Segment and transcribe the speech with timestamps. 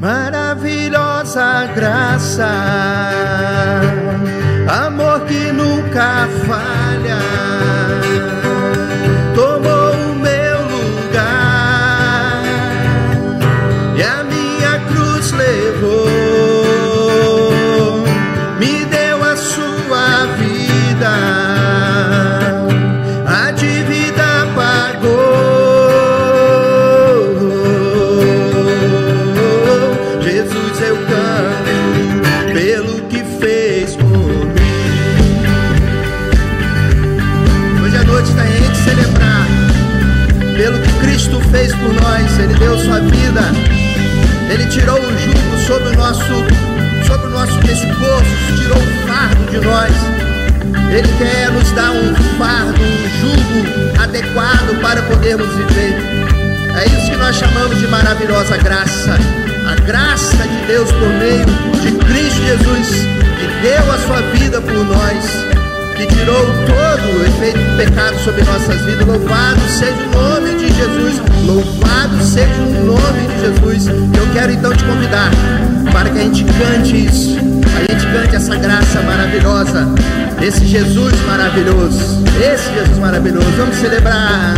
[0.00, 2.50] maravilhosa graça,
[42.80, 43.42] sua vida,
[44.50, 46.24] ele tirou o jugo sobre o nosso,
[47.06, 48.24] sobre o nosso pescoço,
[48.56, 49.92] tirou o fardo de nós.
[50.90, 55.94] Ele quer nos dar um fardo, um jugo adequado para podermos viver.
[56.76, 59.18] É isso que nós chamamos de maravilhosa graça.
[59.68, 61.44] A graça de Deus por meio
[61.80, 62.88] de Cristo Jesus,
[63.38, 65.24] que deu a sua vida por nós,
[65.96, 69.06] que tirou todo o efeito do pecado sobre nossas vidas.
[69.06, 71.22] Louvado seja o nome de Jesus.
[71.46, 71.79] Louvado
[74.40, 75.30] quero então te convidar
[75.92, 77.36] para que a gente cante isso.
[77.76, 79.86] A gente cante essa graça maravilhosa.
[80.40, 82.24] Esse Jesus maravilhoso.
[82.42, 83.50] Esse Jesus maravilhoso.
[83.58, 84.54] Vamos celebrar.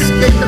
[0.00, 0.47] es que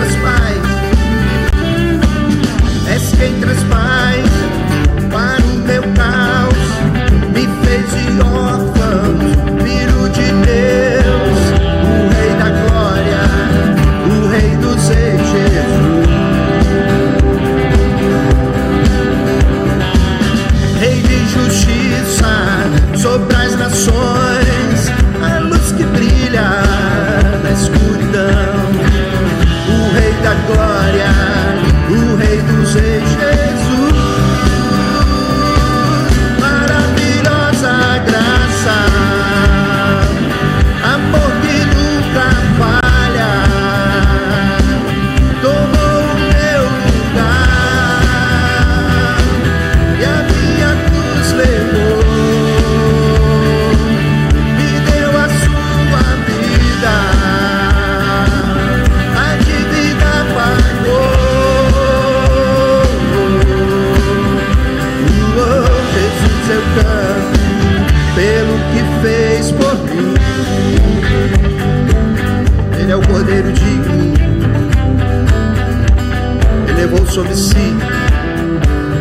[77.10, 77.76] sobre si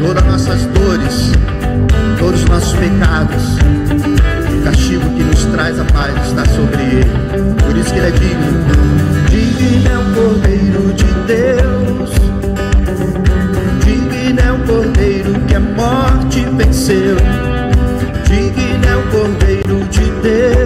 [0.01, 1.31] todas as nossas dores,
[2.17, 3.43] todos os nossos pecados.
[4.51, 7.11] O castigo que nos traz a paz está sobre ele.
[7.63, 8.65] Por isso que ele é digno.
[9.29, 12.09] Digno é o Cordeiro de Deus.
[13.85, 17.15] Digno é o Cordeiro que a morte venceu.
[18.25, 20.58] Digno é o Cordeiro de Deus.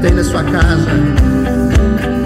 [0.00, 0.86] tem na sua casa.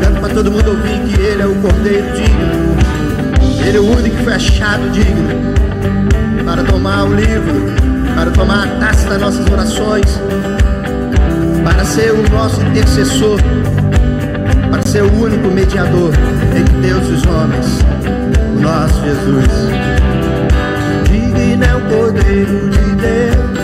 [0.01, 3.67] Canto para todo mundo ouvir que Ele é o Cordeiro digno.
[3.67, 5.53] Ele é o único que foi achado digno
[6.45, 7.73] para tomar o livro,
[8.15, 10.21] para tomar a taça das nossas orações,
[11.65, 13.39] para ser o nosso intercessor,
[14.71, 16.13] para ser o único mediador
[16.57, 17.79] entre Deus e os homens,
[18.57, 19.49] o nosso Jesus.
[21.05, 23.62] Digno é o Cordeiro de Deus.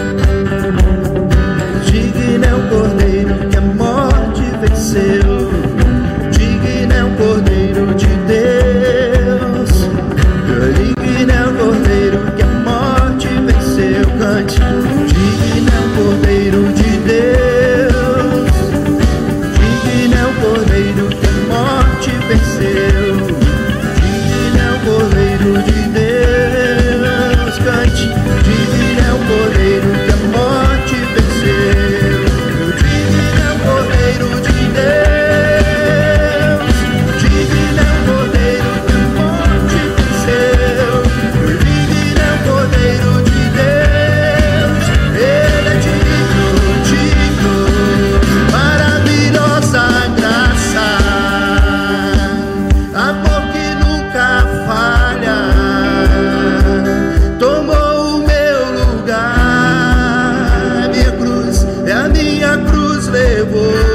[63.49, 63.88] trouble.